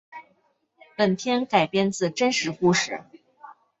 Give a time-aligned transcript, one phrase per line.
[0.97, 3.03] 本片改编自真实故事。